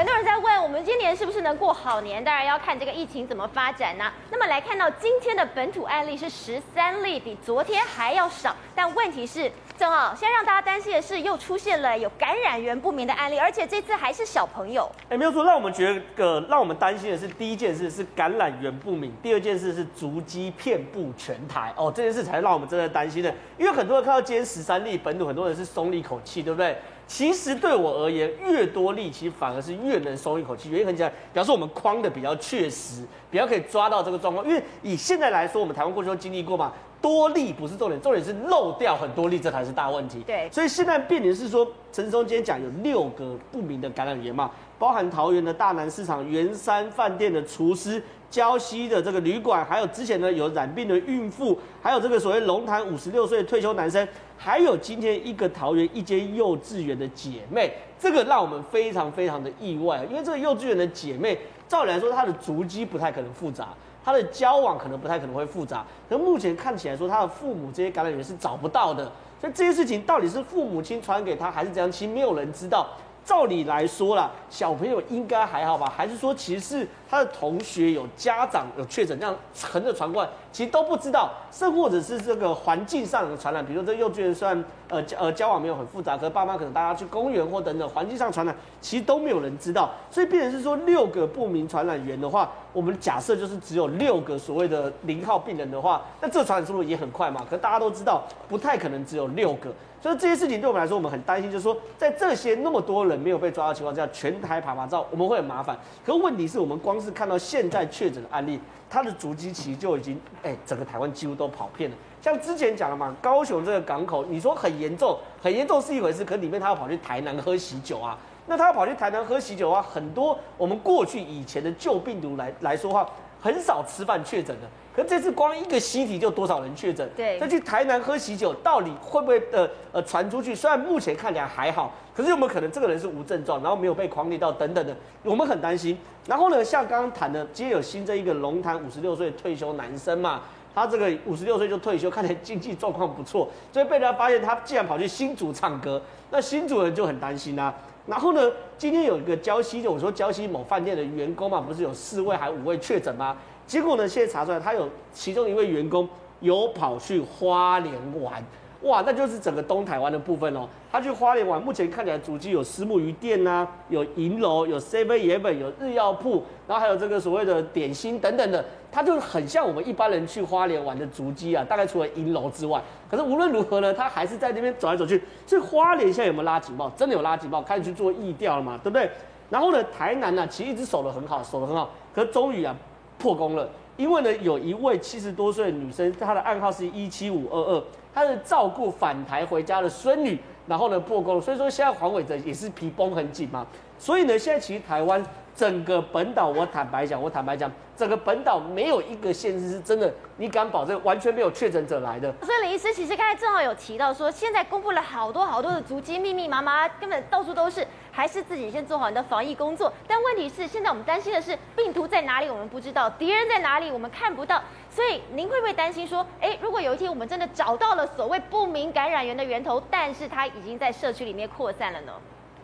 [0.00, 2.24] 很多人在问，我们今年是不是能过好年？
[2.24, 8.56] 当然要看这个疫情怎么发展呢、那么来看到今天的本土案例是十三例，比昨天还要少。
[8.74, 14.86] 但问题是，正好现在让大家担心的是，又出现了有感染源不明的案例，而且这次还是小朋友。
[15.08, 21.72] 哎，没有错，让我们觉得，让我们担心的是，第一件事是感染源不明，第二件事是足迹遍布全台。
[21.78, 26.76] 哦，这件事才让我们真的担心的，因为很多人看到今天十三例本土，很多人是松了一口气，对不对？
[27.06, 30.68] 其实对我而言，越多例其实反而是越能松一口气。
[30.68, 34.46] 原因很简单，表示我们框的比较确实，比较可以抓到这个状况。
[34.46, 40.22] 因为以现在来说，我们台湾过去都经历过嘛，多例不是重点，重点是漏掉很多例，这才是大问题。
[40.26, 48.02] 对，所以现在变成是说，陈松今天讲有六个不明的感染源嘛，包含桃园的大南市场、圆山饭店的厨师。
[48.30, 54.06] 礁溪的这个旅馆，还有之前呢有染病的孕妇，还有这个所谓龙潭五十六岁退休男生，
[54.38, 61.36] 还有今天一个桃园一间幼稚园的姐妹，这个让我们非常非常的意外，因为这个幼稚园的姐妹，
[61.66, 63.70] 照理来说她的足迹不太可能复杂，
[64.10, 69.04] 他的交往可能不太可能会复杂，可目前看起来说他的父母这些感染源是找不到的，
[69.40, 72.88] 所以这些事情到底是父母亲传给他还是怎样，其实没有人知道。
[73.24, 75.92] 照理来说啦，小朋友应该还好吧？
[75.94, 97.44] 还是说其实是他的同学有家长有确诊，这样横着传过来，其实都不知道，甚或者是这个环境上的传染，比如说这幼稚园虽然呃呃交往没有很复杂，可是爸妈可能大家去公园或等等环境上传染，其实都没有人知道，所以变成是说六个不明传染源的话，我们假设就是只有六个所谓的零号病人的话，那这传染速度也很快嘛？
[97.48, 99.70] 可是大家都知道，不太可能只有六个。
[100.00, 105.78] 所以这些事情对我们来说，我们很担心，就是说，在这些那么多人没有被抓到的情况下，全台爬爬照，我们会很麻烦。
[106.04, 111.96] 可问题是我们光是看到现在确诊的案例，它的足迹其实就已经，哎，整个台湾几乎都跑遍了。
[112.22, 123.06] 像之前讲了嘛，高雄这个港口，你说很严重，很严重是一回事，可里面他要跑去台南喝喜酒啊，那他要跑去台南喝喜酒啊，很多我们过去以前的旧病毒来来说话，
[123.40, 124.68] 很少吃饭确诊的。
[124.94, 127.08] 可这次光一个习题就多少人确诊？
[127.16, 130.52] 对，再去台南喝喜酒，到底会不会呃呃传出去？
[130.52, 134.94] 虽然目前看起来还好，可是有没有可能这个人是无症状，然后没有被狂列到等等的？
[135.22, 135.96] 我们很担心。
[136.26, 140.42] 然后呢，像刚刚谈的，今天有新增一个龙潭五十六岁退休男生嘛，
[140.74, 147.72] 他这个五十六岁就退休，看起来经济状况不错，所以被人家发现他竟然跑去新竹唱歌，那新竹人就很担心啊。
[148.06, 153.36] 然后呢，今天有一个江西，就我说江西某饭店的员工嘛，不是有四位还五位确诊吗？
[153.66, 154.08] 结果呢？
[154.08, 156.08] 现在查出来，他有其中一位员工
[156.40, 158.44] 有跑去花莲玩，
[158.82, 160.66] 哇，那就是整个东台湾的部分哦。
[160.90, 171.62] 他去花莲玩，目前看起来足迹有私募鱼店呐、有银楼，有 Seven Eleven，有日药铺，然后还有这个所谓的点心等等的，他就很像我们一般人去花莲玩的足迹啊。
[171.68, 175.22] 大概除了银楼之外，可是无论如何呢，他还是在那边走来走去。
[175.46, 176.88] 所以花莲现在有没有拉警报？
[176.96, 179.10] 真的有拉警报，开始去做疫调了嘛，对不对？
[179.50, 182.74] 然后呢，台南呢、其实一直守得很好，守得很好，可是终于啊。
[183.20, 193.66] 破功了，因为呢，有一位七十多岁的女生，她的暗号是一七五二二，她是照顾返台回家的孙女，然后呢破功了，所以说现在黄伟哲也是皮绷很紧嘛，
[193.98, 195.22] 所以呢，现在其实台湾
[195.54, 202.32] 整个本岛，我坦白讲，我坦白讲，整个本岛没有一个县市是真的，你敢保证完全没有确诊者来的？
[202.42, 207.86] 所以林医师其实刚才正好有提到说，现在公布了好多好多的足迹，密密麻麻，根本到处都是。
[208.12, 214.60] 还是自己先做好你的防疫工作，但问题是现在我们担心的是病毒在哪里，我们不知道；敌人在哪里，我们看不到。
[214.90, 222.12] 所以您会不会担心说，哎，如果有一天我们真的找到了所谓不明感染源的源头，但是它已经在社区里面扩散了呢？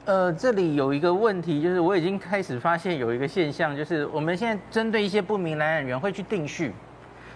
[0.06, 6.72] 呃，这里有一个问题，就是我已经开始发现有一个现象，就是我们现在针对一些不明感染源会去定序。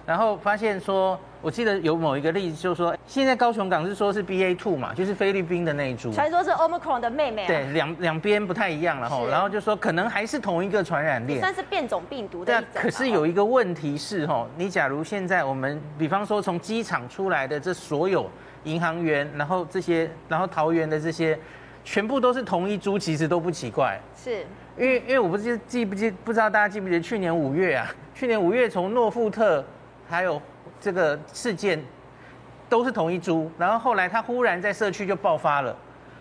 [0.06, 7.46] 然后发现说，我记得有某一个例子，就是说，现在高雄港是说是 BA two 嘛，就是菲律宾的那一株，传说是 Omicron 的妹妹啊。
[7.48, 12.46] 对，两两边不太一样，了哈然后就说可能还是同一个传染链，算是变种病毒的。
[12.46, 18.30] 对啊，可是有一个问题是哈，你假如现在我们比方说从机场出来的这所有
[18.62, 21.38] 银行员，然后这些，然后桃园的这些，
[21.90, 24.00] 全部都是同一株，其实都不奇怪。
[24.14, 24.46] 是，
[24.78, 27.84] 因为因为我不记记不记不知道大家记不记得去年五月啊，
[28.14, 29.64] 去年五月从诺富特。
[30.08, 30.40] 还有
[30.80, 31.80] 这个事件
[32.68, 35.76] 都是同一株，然后后来他忽然在社区就爆发了，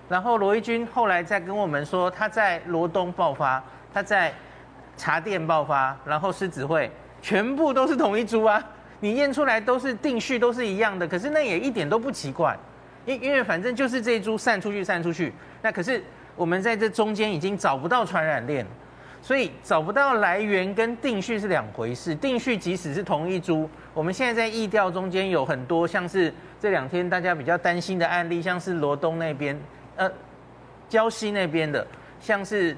[0.08, 4.32] 然后罗一军后来再跟我们说他在罗东爆发，他在
[4.96, 6.90] 茶店爆发，然后狮子会
[7.20, 8.64] 全部都是同一株啊，
[9.00, 12.56] 你验出来都是定序都是一样的，可是那也一点都不奇怪，
[13.06, 16.04] 因因为反正就是这一株散出去散出去，那可是
[16.36, 18.66] 我们在这中间已经找不到传染链。
[19.22, 22.16] 所以找不到来源跟定序是两回事。
[22.16, 29.60] 定序即使是同一株，我们现在在疫调中间有很多，像是这两天大家比较担心的案例，像是罗东那边，
[29.98, 30.10] 呃，
[30.90, 31.86] 礁溪那边的，
[32.22, 32.74] 像是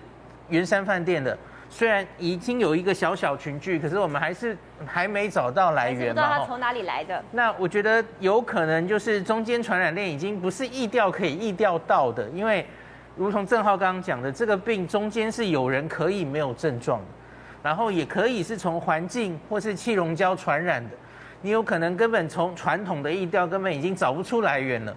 [0.50, 1.38] 云山饭店的，
[1.72, 6.22] 虽然已经有一个小小群聚，可是我们还是还没找到来源嘛。
[6.22, 7.24] 不知道它从哪里来的？
[7.32, 12.68] 那我觉得有可能就是中间传染链已经不是疫调可以疫调到的，因为
[13.16, 17.06] 如同正浩刚刚讲的，这个病中间是有人可以没有症状的，
[17.64, 20.92] 然后也可以是从环境或是气溶胶传染的。
[21.42, 24.94] 你有可能根本从传统的疫调根本已经找不出来源了，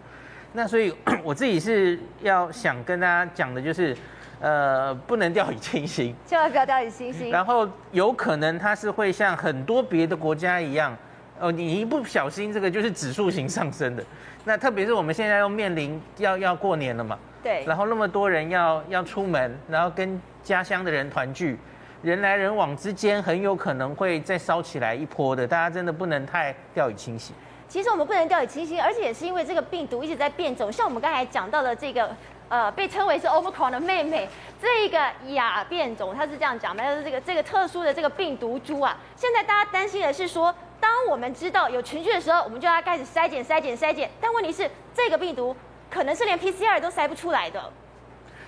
[0.52, 0.92] 那所以
[1.22, 3.96] 我自己是要想跟大家讲的就是，
[4.40, 7.30] 呃，不能掉以轻心， 千万不要掉以轻心。
[7.30, 10.96] 然后有可能它是会像很多别的国家一样，
[11.40, 14.04] 哦，你一不小心这个就是指数型上升的。
[14.44, 21.58] 那特别是我们现在又面临要要过年了嘛，对，然后那么多人要要出门，然后跟家乡的人团聚。
[22.02, 27.34] 人来人往之间，很有可能会再烧起来一波的，大家真的不能太掉以轻心。
[27.66, 32.14] 其实我们不能掉以轻心，而且也是因为这个病毒一直在变种，像我们刚才讲到的这个，
[32.48, 34.28] 呃，被称为是 Omicron 的妹妹，
[34.60, 34.98] 这一个
[35.34, 38.96] 亚变种，它是这样讲的，它是这个这个特殊的这个病毒株啊。
[39.16, 45.56] 现在大家担心的是说，当我们知道有群聚的时候，我们就要开始筛检、筛检、筛检，但问题是这个病毒
[45.90, 47.62] 可能是连 PCR 都筛不出来的。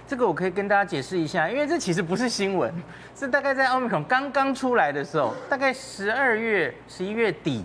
[0.07, 2.73] 这个我可以跟大家解释一下，因为这其实不是新闻，
[3.19, 7.65] 是大概在奥密克戎刚刚出来的时候，大概十二月、十一月底，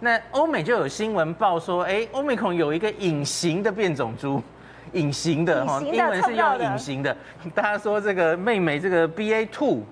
[0.00, 4.42] 那欧美就有新闻报说，哎，奥密克戎有一个隐形的变种株，
[4.92, 7.16] 隐形的哈，英文是用隐形的。
[7.54, 9.82] 大家说这个妹妹这个 BA two，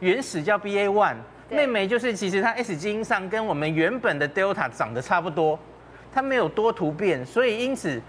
[0.00, 1.16] 原始叫 BA one，
[1.50, 5.58] 妹妹就是其实它 S 基因上跟我们原本的 Delta 长得差不多，
[6.12, 8.00] 它没有多突变，所以因此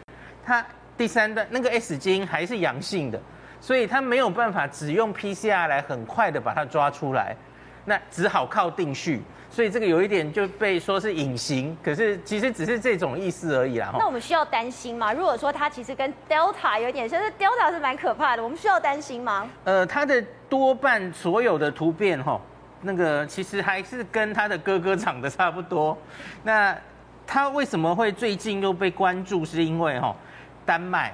[0.45, 0.65] 它
[0.97, 3.19] 第三段那个 S 基因还是阳性的。
[3.62, 7.36] 所以它没有办法只用 PCR 来很快的把它抓出来，
[7.86, 9.24] 那只好靠定序。
[9.56, 13.90] 所以这个有一点就被说是隐形，可是其实只是这种意思而已啦。
[13.98, 15.13] 那我们需要担心吗？
[15.13, 19.50] 如果说它其实跟 Delta 有点像，是 Delta 是蛮可怕的，我们需要担心吗？
[19.63, 22.38] 呃，它的多半所有的突变哈，
[22.81, 25.98] 那个其实还是跟它的哥哥长得差不多。
[26.44, 26.78] 那
[27.25, 29.46] 它为什么会最近又被关注？
[29.46, 30.13] 是因为哈，
[30.66, 31.13] 丹麦。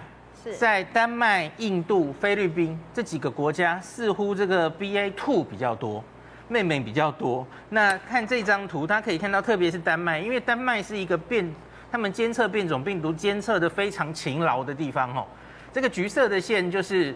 [0.57, 6.03] 在丹麦、印度、菲律宾这几个国家，似乎这个 BA two 比较多，
[6.51, 7.47] 妹妹比较多。
[7.69, 11.49] 那看这张图，大家可以看到，特别是丹麦，因为丹麦是一个变，
[11.89, 15.25] 他们监测变种病毒监测的非常勤劳的地方哦。
[15.71, 17.15] 这个橘色的线就是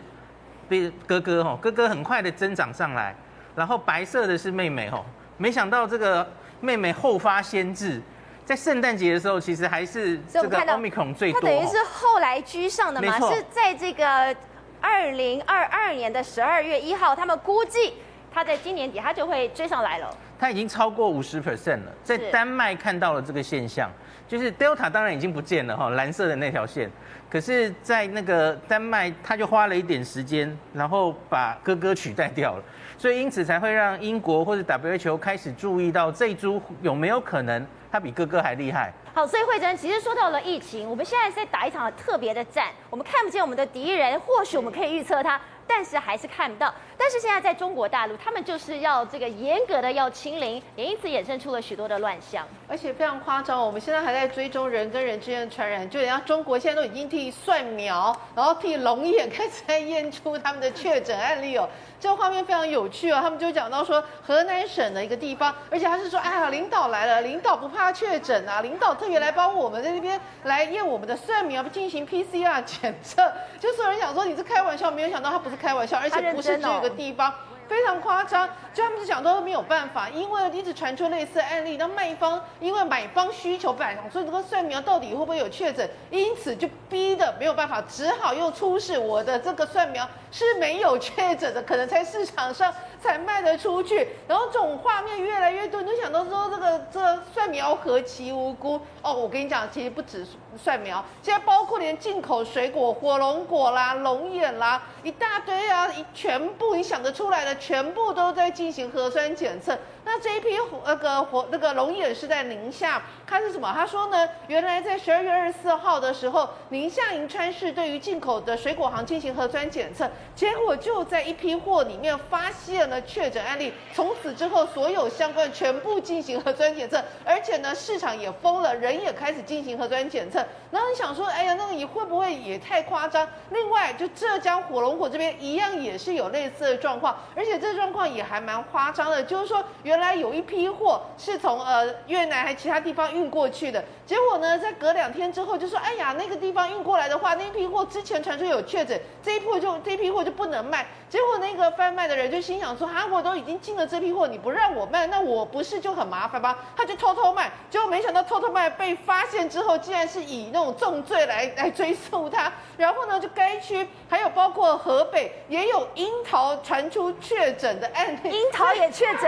[0.69, 3.13] 被哥哥哦，哥哥很快的增长上来，
[3.53, 5.03] 然后白色的是妹妹哦。
[5.35, 6.25] 没想到这个
[6.61, 8.01] 妹妹后发先至。
[8.45, 11.41] 在圣诞节的时候，其实还是这个 Omicron 最多。
[11.41, 13.19] 它等于是后来居上的嘛？
[13.19, 14.35] 是在这个
[14.79, 17.95] 二零二二年的十二月一号，他们估计
[18.35, 20.09] 它在今年底它就会追上来了。
[20.37, 23.89] 它已经超过五十 percent 了，在丹麦看到了这个现象，
[24.27, 26.91] 就是 Delta 当然已经不见了哈，蓝色的那条线。
[27.29, 32.63] 可是，在那个丹麦，他就花了一点时间，然后把哥哥取代掉了，
[32.97, 37.65] 所以因此才会让英国或者 WHO 开始注意到这一株有没有可能。
[37.89, 38.91] 它比哥哥还厉害。
[39.13, 45.39] 好，所以慧珍其实说到了疫情，我们现在在打一场特别的战，我们看不见我们的敌人，或许我们可以预测它。
[45.67, 46.71] 但是还是看不到。
[47.05, 53.63] 但是现在在中国大陆，他们就是要这个严格的要清零，也因此衍生出了许多的乱象，而且非常夸张。
[53.63, 61.69] 我们现在还在追踪人跟人之间的传染，就人家中国现在都已经替蒜苗，然后替龙眼开始在验出他们的确诊案例哦。
[61.99, 73.31] 这个画面非常有趣哦，他们就讲到说河南省的一个地方，而且他是说，哎呀，领导来了，领导不怕确诊啊，领导特别来帮我们在那边来验我们的蒜苗，进行 PCR 检测。
[73.59, 77.33] 就所有人想说你是开玩笑，没有想到他不是开玩笑，而且不是这个地方。
[77.67, 92.71] 非常夸张，就他们就讲都没有办法，因为一直传出类似案例，那卖方因为买方需求不来，所以这个蒜苗到底会不会有确诊，因此就逼的没有办法，只好又出示我的这个蒜苗是没有确诊的，可能在市场上
[93.05, 94.07] 才卖得出去。
[94.27, 96.99] 然后这种画面越来越多，你就想到说这个这
[97.33, 99.13] 蒜苗何其无辜哦！
[99.13, 100.25] 我跟你讲，其实不止
[100.57, 107.55] 蒜苗，现在包括连进口水果，火龙果啦、龙眼啦，一大堆啊，全部你想得出来的。
[107.57, 109.77] 全部都在进行核酸检测。
[110.21, 113.71] 这一批那个火那个龙眼是在宁夏，他是什么？
[113.73, 123.73] 他说呢，原来在十二月二十四号的时候，宁夏银川市对于进口的水果行进行核酸检测，结果就在一批货里面发现了确诊案例。
[123.93, 130.45] 从此之后，所有相关全部进行核酸检测，而且呢，市场也封了，人也开始进行核酸检测。
[130.71, 133.27] 然后你想说，哎呀，那个你会不会也太夸张？
[133.49, 150.85] 另外，就浙江火龙果这边一样也是有类似的状况，而且这状况也还蛮夸张的，就是说原来有一批货是从呃越南还其他地方运过去的，结果呢，在隔两天之后就说，哎呀，那个地方运过来的话，那批货之前传出有确诊，这一批就这一批货就不能卖。
[151.09, 156.57] 结果那个贩卖的人就心想说，哈，我都已经进了这批货，你不让我卖，那我不是就很麻烦吗？
[156.75, 162.51] 他就偷偷卖，结果没想到偷偷卖被发现之后，竟然是以那种重罪来来追诉他。
[162.75, 169.25] 然后呢，就该区还有包括河北也有樱桃传出确诊的案例，樱桃也确诊。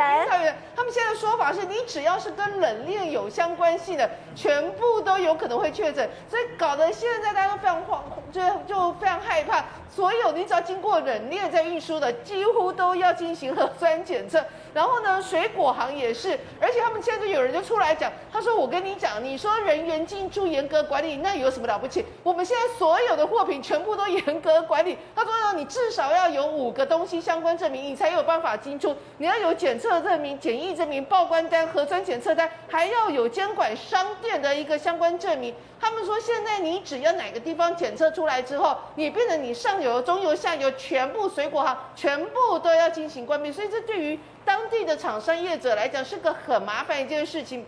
[0.75, 9.63] 他们现在的说法是你只要是跟冷链有相关系的，全部都有可能会确诊，所以搞得现在大家都非常慌，就就非常害怕。
[9.89, 14.43] 所有你只要经过冷链在运输的，几乎都要进行核酸检测。
[14.73, 22.05] 然后呢，水果行也是，而且他们现在就有人就出来讲，他说：“我跟你讲，你说人员进出严格管理，那有什么了不起？
[22.21, 28.95] 我们现在所有的货品全部都严格管理。”他说：“呢，你至少要有五个东西相关证明，你才有办法进出。
[29.17, 47.65] 你要有检测证明、检疫证明、报关单、核酸检测单，还要有监管商店的一个相关证明。”他们说，现在你只要哪个地方检测出来之后，你变成你上游、中游、下游全部水果行全部都要进行关闭，所以这对于当地的厂商业者来讲是个很麻烦一件事情。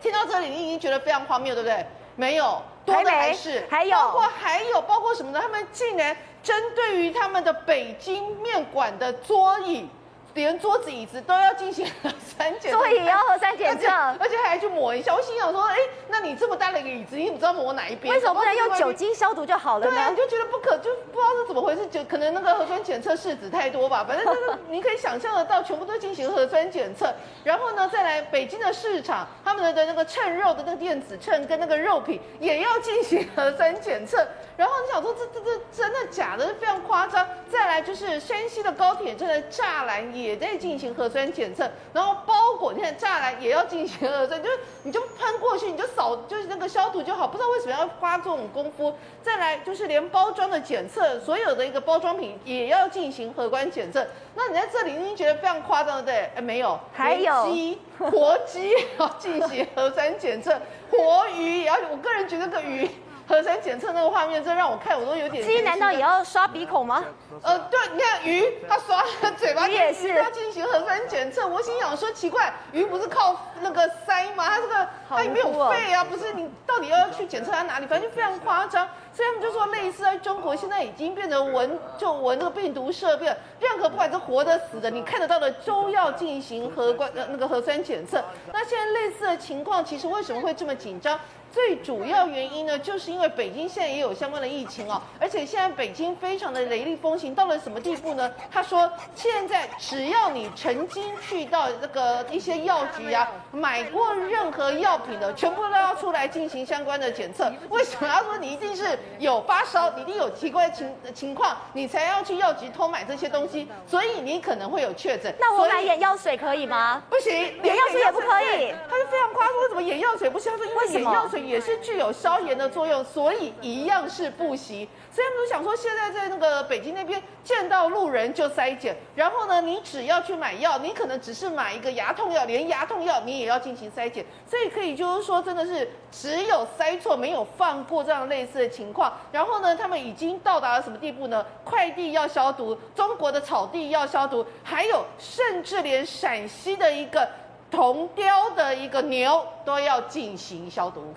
[0.00, 1.84] 听到这里，你已经觉得非常荒谬，对不对？
[2.14, 5.40] 没有，多的还是还有，包括还有包括什么呢？
[5.42, 9.88] 他们竟然针对于他们的北京面馆的桌椅。
[10.34, 13.88] 连桌子椅子都要进行了 酸检测，所以要核酸检测，
[14.18, 15.14] 而且还去抹一下。
[15.14, 15.76] 我心想说，哎，
[16.08, 18.12] 那你这么大的一个椅子，你怎么知道抹哪一边？
[18.14, 19.92] 为什么不能用酒精消毒就好了呢？
[19.92, 24.04] 对啊，你就觉得不可，就不知道是怎么回事，就可能那个核酸检测试纸太多吧。
[24.06, 27.12] 反正就是你可以想象得到，全部都进行核酸检测。
[27.42, 34.26] 然后呢，再来北京的市场，他们的的那个称肉的那个电子秤跟那个肉品也要进行核酸检测。
[34.56, 36.54] 然后你想说，这这这真的假的？
[36.60, 37.26] 非常夸张。
[37.50, 47.26] 再来就是山西的高铁站的栅栏也在进行核酸检测，然后包裹你看栅栏也要进行核酸，就是你就喷过去，你就扫，就是那个消毒就好。
[47.26, 48.94] 不知道为什么要花这种功夫。
[49.22, 54.06] 再来就是连包装的检测，所有的一个包装品也要进行核酸检测。
[54.34, 56.30] 那你在这里，你已经觉得非常夸张，对不对？
[56.36, 61.76] 哎，没有，还有鸡，活鸡也要进行核酸检测，活鱼也要。
[61.90, 62.88] 我个人觉得这个鱼。
[63.26, 65.42] 核酸检测那个画面，这让我看我都有点。
[65.46, 67.04] 鸡难道也要刷鼻孔吗？
[67.42, 69.02] 呃，对，你看鱼，它刷
[69.36, 71.46] 嘴巴，鱼也是要进行核酸检测。
[71.46, 74.44] 我心想说，奇怪，鱼不是靠那个鳃吗？
[74.48, 76.32] 它这个它也没有肺啊，不是？
[76.32, 77.86] 你到底要去检测它哪里？
[77.86, 78.88] 反正就非常夸张。
[79.12, 88.22] 所以他们就说，类似在中国现在已经变成闻就闻那个病毒色变，任何不管是活的死的，你看得到的都要进行核关呃那个核酸检测。
[88.52, 91.18] 那现在类似的情况，其实为什么会这么紧张？
[91.52, 98.28] 最主要原因呢，就是因为北京现在也有相关的疫情哦，而且现在北京非常的雷厉风行，到了什么地步呢？
[98.50, 107.52] 他说，现在只要你曾经去到那个一些药局啊，买过任何药品的，全部都要出来进行相关的检测。
[107.68, 108.08] 为什么？
[108.08, 115.32] 他说你一定是有发烧，你一定有奇怪的情情况，你才要去药局偷买这些东西，所以你可能会有确诊。
[115.38, 117.00] 那我买眼药水可以吗？
[117.08, 118.74] 不行，眼药水也不可以。
[118.90, 120.52] 他就非常夸张，为什么眼药水不行？
[120.52, 121.44] 因为眼药水。
[121.44, 124.88] 也是具有消炎的作用，所以一样是不行。
[125.12, 134.26] 所以他们就想说，现在在那个北京那边见到路人就筛检，然后呢，你只要去买药，你可能只是买一个牙痛药，连牙痛药你也要进行筛检。
[134.44, 139.12] 所以可以就是说，真的是只有筛错，没有放过这样类似的情况。
[139.30, 141.44] 然后呢，他们已经到达了什么地步呢？
[141.62, 147.28] 快递要消毒，中国的草地要消毒，还有甚至连陕西的一个
[147.70, 151.14] 铜雕的一个牛都要进行消毒。